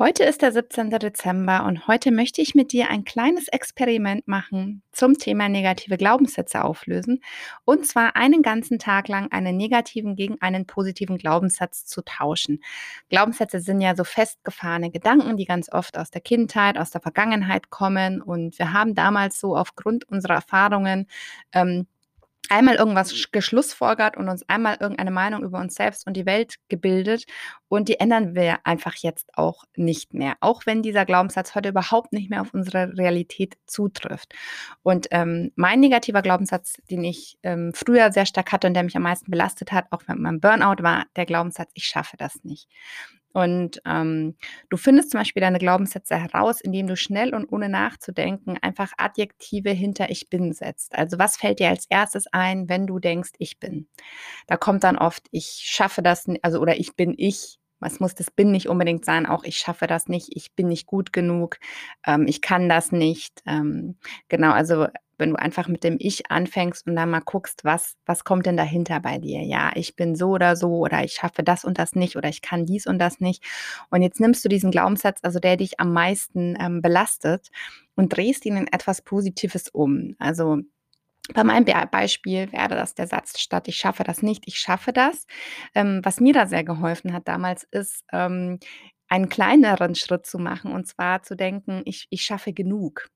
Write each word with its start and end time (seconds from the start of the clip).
Heute 0.00 0.24
ist 0.24 0.40
der 0.40 0.50
17. 0.50 0.88
Dezember 0.88 1.66
und 1.66 1.86
heute 1.86 2.10
möchte 2.10 2.40
ich 2.40 2.54
mit 2.54 2.72
dir 2.72 2.88
ein 2.88 3.04
kleines 3.04 3.48
Experiment 3.48 4.26
machen 4.26 4.82
zum 4.92 5.18
Thema 5.18 5.50
negative 5.50 5.98
Glaubenssätze 5.98 6.64
auflösen. 6.64 7.22
Und 7.66 7.86
zwar 7.86 8.16
einen 8.16 8.40
ganzen 8.40 8.78
Tag 8.78 9.08
lang 9.08 9.30
einen 9.30 9.58
negativen 9.58 10.16
gegen 10.16 10.40
einen 10.40 10.64
positiven 10.64 11.18
Glaubenssatz 11.18 11.84
zu 11.84 12.00
tauschen. 12.00 12.62
Glaubenssätze 13.10 13.60
sind 13.60 13.82
ja 13.82 13.94
so 13.94 14.04
festgefahrene 14.04 14.90
Gedanken, 14.90 15.36
die 15.36 15.44
ganz 15.44 15.70
oft 15.70 15.98
aus 15.98 16.10
der 16.10 16.22
Kindheit, 16.22 16.78
aus 16.78 16.90
der 16.90 17.02
Vergangenheit 17.02 17.68
kommen. 17.68 18.22
Und 18.22 18.58
wir 18.58 18.72
haben 18.72 18.94
damals 18.94 19.38
so 19.38 19.54
aufgrund 19.54 20.08
unserer 20.08 20.36
Erfahrungen 20.36 21.08
ähm, 21.52 21.86
einmal 22.48 22.76
irgendwas 22.76 23.28
geschlussfolgert 23.30 24.16
und 24.16 24.28
uns 24.28 24.48
einmal 24.48 24.76
irgendeine 24.80 25.10
Meinung 25.10 25.42
über 25.42 25.60
uns 25.60 25.74
selbst 25.74 26.06
und 26.06 26.14
die 26.14 26.26
Welt 26.26 26.56
gebildet 26.68 27.24
und 27.68 27.88
die 27.88 28.00
ändern 28.00 28.34
wir 28.34 28.58
einfach 28.64 28.94
jetzt 28.96 29.30
auch 29.34 29.64
nicht 29.76 30.14
mehr, 30.14 30.34
auch 30.40 30.66
wenn 30.66 30.82
dieser 30.82 31.04
Glaubenssatz 31.04 31.54
heute 31.54 31.68
überhaupt 31.68 32.12
nicht 32.12 32.30
mehr 32.30 32.40
auf 32.40 32.52
unsere 32.52 32.96
Realität 32.96 33.56
zutrifft. 33.66 34.34
Und 34.82 35.08
ähm, 35.12 35.52
mein 35.54 35.80
negativer 35.80 36.22
Glaubenssatz, 36.22 36.74
den 36.90 37.04
ich 37.04 37.38
ähm, 37.42 37.72
früher 37.74 38.12
sehr 38.12 38.26
stark 38.26 38.52
hatte 38.52 38.66
und 38.66 38.74
der 38.74 38.82
mich 38.82 38.96
am 38.96 39.02
meisten 39.02 39.30
belastet 39.30 39.72
hat, 39.72 39.86
auch 39.90 40.02
mit 40.08 40.18
meinem 40.18 40.40
Burnout, 40.40 40.82
war 40.82 41.06
der 41.16 41.26
Glaubenssatz, 41.26 41.70
ich 41.74 41.84
schaffe 41.84 42.16
das 42.16 42.42
nicht. 42.42 42.68
Und 43.32 43.80
ähm, 43.86 44.34
du 44.70 44.76
findest 44.76 45.10
zum 45.12 45.20
Beispiel 45.20 45.40
deine 45.40 45.58
Glaubenssätze 45.58 46.16
heraus, 46.16 46.60
indem 46.60 46.86
du 46.88 46.96
schnell 46.96 47.34
und 47.34 47.46
ohne 47.52 47.68
nachzudenken 47.68 48.58
einfach 48.60 48.92
Adjektive 48.98 49.70
hinter 49.70 50.10
Ich 50.10 50.28
bin 50.30 50.52
setzt. 50.52 50.96
Also 50.96 51.18
was 51.18 51.36
fällt 51.36 51.60
dir 51.60 51.68
als 51.68 51.86
erstes 51.88 52.26
ein, 52.32 52.68
wenn 52.68 52.86
du 52.86 52.98
denkst, 52.98 53.30
ich 53.38 53.58
bin? 53.60 53.86
Da 54.46 54.56
kommt 54.56 54.84
dann 54.84 54.98
oft, 54.98 55.26
ich 55.30 55.62
schaffe 55.64 56.02
das, 56.02 56.26
also 56.42 56.60
oder 56.60 56.78
ich 56.78 56.96
bin 56.96 57.14
ich. 57.16 57.58
Was 57.82 57.98
muss 57.98 58.14
das 58.14 58.30
bin 58.30 58.50
nicht 58.52 58.68
unbedingt 58.68 59.06
sein, 59.06 59.24
auch 59.24 59.42
ich 59.42 59.56
schaffe 59.56 59.86
das 59.86 60.06
nicht, 60.06 60.28
ich 60.36 60.52
bin 60.54 60.68
nicht 60.68 60.86
gut 60.86 61.14
genug, 61.14 61.56
ähm, 62.06 62.26
ich 62.28 62.42
kann 62.42 62.68
das 62.68 62.92
nicht. 62.92 63.42
Ähm, 63.46 63.96
genau, 64.28 64.52
also 64.52 64.86
wenn 65.20 65.30
du 65.30 65.36
einfach 65.38 65.68
mit 65.68 65.84
dem 65.84 65.96
Ich 65.98 66.30
anfängst 66.30 66.86
und 66.86 66.96
dann 66.96 67.10
mal 67.10 67.20
guckst, 67.20 67.64
was, 67.64 67.96
was 68.06 68.24
kommt 68.24 68.46
denn 68.46 68.56
dahinter 68.56 69.00
bei 69.00 69.18
dir? 69.18 69.42
Ja, 69.42 69.70
ich 69.74 69.96
bin 69.96 70.16
so 70.16 70.30
oder 70.30 70.56
so 70.56 70.78
oder 70.78 71.04
ich 71.04 71.12
schaffe 71.12 71.42
das 71.42 71.64
und 71.64 71.78
das 71.78 71.94
nicht 71.94 72.16
oder 72.16 72.28
ich 72.28 72.42
kann 72.42 72.66
dies 72.66 72.86
und 72.86 72.98
das 72.98 73.20
nicht. 73.20 73.44
Und 73.90 74.02
jetzt 74.02 74.20
nimmst 74.20 74.44
du 74.44 74.48
diesen 74.48 74.70
Glaubenssatz, 74.70 75.20
also 75.22 75.38
der 75.38 75.56
dich 75.56 75.78
am 75.78 75.92
meisten 75.92 76.56
ähm, 76.60 76.82
belastet 76.82 77.48
und 77.94 78.16
drehst 78.16 78.46
ihn 78.46 78.56
in 78.56 78.66
etwas 78.66 79.02
Positives 79.02 79.68
um. 79.68 80.16
Also 80.18 80.58
bei 81.34 81.44
meinem 81.44 81.64
Beispiel 81.90 82.50
wäre 82.52 82.74
das 82.74 82.94
der 82.94 83.06
Satz 83.06 83.38
statt 83.38 83.68
ich 83.68 83.76
schaffe 83.76 84.02
das 84.04 84.22
nicht, 84.22 84.44
ich 84.46 84.58
schaffe 84.58 84.92
das. 84.92 85.26
Ähm, 85.74 86.00
was 86.02 86.20
mir 86.20 86.32
da 86.32 86.46
sehr 86.46 86.64
geholfen 86.64 87.12
hat 87.12 87.28
damals 87.28 87.64
ist, 87.70 88.04
ähm, 88.12 88.58
einen 89.08 89.28
kleineren 89.28 89.94
Schritt 89.94 90.26
zu 90.26 90.38
machen 90.38 90.72
und 90.72 90.86
zwar 90.86 91.22
zu 91.22 91.36
denken, 91.36 91.82
ich, 91.84 92.06
ich 92.10 92.22
schaffe 92.22 92.52
genug. 92.52 93.10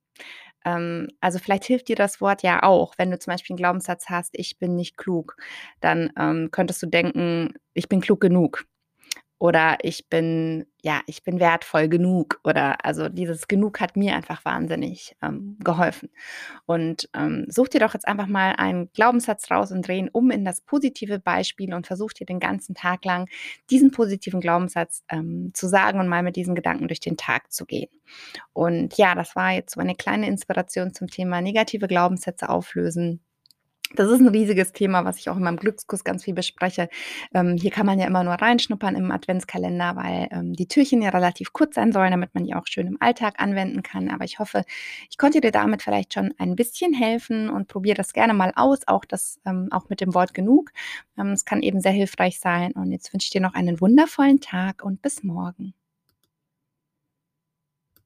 Ähm, 0.64 1.08
also 1.20 1.38
vielleicht 1.38 1.64
hilft 1.64 1.88
dir 1.88 1.96
das 1.96 2.20
Wort 2.20 2.42
ja 2.42 2.62
auch, 2.62 2.94
wenn 2.98 3.10
du 3.10 3.18
zum 3.18 3.32
Beispiel 3.32 3.54
einen 3.54 3.58
Glaubenssatz 3.58 4.06
hast, 4.10 4.30
ich 4.38 4.58
bin 4.58 4.76
nicht 4.76 4.96
klug, 4.96 5.36
dann 5.80 6.10
ähm, 6.18 6.50
könntest 6.50 6.82
du 6.82 6.86
denken, 6.86 7.54
ich 7.74 7.88
bin 7.88 8.00
klug 8.00 8.20
genug 8.20 8.64
oder 9.44 9.76
ich 9.82 10.08
bin, 10.08 10.64
ja, 10.82 11.02
ich 11.06 11.22
bin 11.22 11.38
wertvoll 11.38 11.90
genug 11.90 12.40
oder 12.44 12.82
also 12.82 13.10
dieses 13.10 13.46
genug 13.46 13.78
hat 13.78 13.94
mir 13.94 14.16
einfach 14.16 14.42
wahnsinnig 14.46 15.16
ähm, 15.20 15.58
geholfen. 15.62 16.08
Und 16.64 17.10
ähm, 17.14 17.44
such 17.50 17.68
dir 17.68 17.80
doch 17.80 17.92
jetzt 17.92 18.08
einfach 18.08 18.26
mal 18.26 18.54
einen 18.56 18.90
Glaubenssatz 18.94 19.50
raus 19.50 19.70
und 19.70 19.86
dreh 19.86 19.98
ihn 19.98 20.08
um 20.10 20.30
in 20.30 20.46
das 20.46 20.62
positive 20.62 21.18
Beispiel 21.18 21.74
und 21.74 21.86
versuch 21.86 22.14
dir 22.14 22.24
den 22.24 22.40
ganzen 22.40 22.74
Tag 22.74 23.04
lang 23.04 23.28
diesen 23.68 23.90
positiven 23.90 24.40
Glaubenssatz 24.40 25.04
ähm, 25.10 25.50
zu 25.52 25.68
sagen 25.68 26.00
und 26.00 26.08
mal 26.08 26.22
mit 26.22 26.36
diesen 26.36 26.54
Gedanken 26.54 26.88
durch 26.88 27.00
den 27.00 27.18
Tag 27.18 27.52
zu 27.52 27.66
gehen. 27.66 27.90
Und 28.54 28.96
ja, 28.96 29.14
das 29.14 29.36
war 29.36 29.52
jetzt 29.52 29.74
so 29.74 29.80
eine 29.82 29.94
kleine 29.94 30.26
Inspiration 30.26 30.94
zum 30.94 31.08
Thema 31.08 31.42
negative 31.42 31.86
Glaubenssätze 31.86 32.48
auflösen. 32.48 33.20
Das 33.96 34.10
ist 34.10 34.20
ein 34.20 34.28
riesiges 34.28 34.72
Thema, 34.72 35.04
was 35.04 35.18
ich 35.18 35.28
auch 35.30 35.36
in 35.36 35.44
meinem 35.44 35.56
Glückskurs 35.56 36.02
ganz 36.02 36.24
viel 36.24 36.34
bespreche. 36.34 36.88
Ähm, 37.32 37.56
hier 37.56 37.70
kann 37.70 37.86
man 37.86 37.98
ja 38.00 38.06
immer 38.06 38.24
nur 38.24 38.34
reinschnuppern 38.34 38.96
im 38.96 39.12
Adventskalender, 39.12 39.94
weil 39.94 40.28
ähm, 40.32 40.52
die 40.52 40.66
Türchen 40.66 41.00
ja 41.00 41.10
relativ 41.10 41.52
kurz 41.52 41.76
sein 41.76 41.92
sollen, 41.92 42.10
damit 42.10 42.34
man 42.34 42.44
die 42.44 42.54
auch 42.54 42.66
schön 42.66 42.88
im 42.88 42.96
Alltag 43.00 43.34
anwenden 43.38 43.82
kann. 43.84 44.10
Aber 44.10 44.24
ich 44.24 44.40
hoffe, 44.40 44.64
ich 45.08 45.16
konnte 45.16 45.40
dir 45.40 45.52
damit 45.52 45.82
vielleicht 45.82 46.12
schon 46.14 46.34
ein 46.38 46.56
bisschen 46.56 46.92
helfen 46.92 47.48
und 47.50 47.68
probiere 47.68 47.96
das 47.96 48.12
gerne 48.12 48.34
mal 48.34 48.52
aus, 48.56 48.80
auch 48.88 49.04
das 49.04 49.40
ähm, 49.46 49.68
auch 49.70 49.88
mit 49.88 50.00
dem 50.00 50.12
Wort 50.14 50.34
genug. 50.34 50.72
Ähm, 51.16 51.28
es 51.28 51.44
kann 51.44 51.62
eben 51.62 51.80
sehr 51.80 51.92
hilfreich 51.92 52.40
sein. 52.40 52.72
Und 52.72 52.90
jetzt 52.90 53.12
wünsche 53.12 53.26
ich 53.26 53.30
dir 53.30 53.40
noch 53.40 53.54
einen 53.54 53.80
wundervollen 53.80 54.40
Tag 54.40 54.84
und 54.84 55.02
bis 55.02 55.22
morgen. 55.22 55.74